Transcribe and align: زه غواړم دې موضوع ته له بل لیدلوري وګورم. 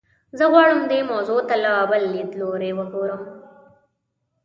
زه 0.37 0.43
غواړم 0.51 0.79
دې 0.91 0.99
موضوع 1.11 1.41
ته 1.49 1.55
له 1.63 1.71
بل 1.91 2.03
لیدلوري 2.13 2.71
وګورم. 2.77 3.23